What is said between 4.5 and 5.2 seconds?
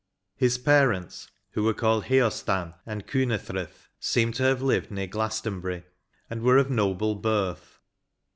lived near